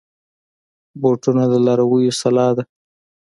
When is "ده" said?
2.57-2.63